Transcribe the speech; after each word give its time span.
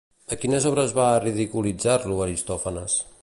A 0.35 0.37
quines 0.43 0.65
obres 0.69 0.95
va 0.99 1.05
ridiculitzar-lo 1.25 2.19
Aristòfanes? 2.29 2.97